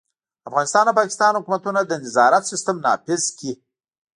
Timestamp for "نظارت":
2.03-2.43